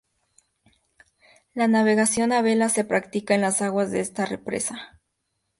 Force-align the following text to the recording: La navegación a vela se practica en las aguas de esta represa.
La 1.53 1.67
navegación 1.67 2.31
a 2.31 2.41
vela 2.41 2.69
se 2.69 2.83
practica 2.83 3.35
en 3.35 3.41
las 3.41 3.61
aguas 3.61 3.91
de 3.91 3.99
esta 3.99 4.25
represa. 4.25 4.99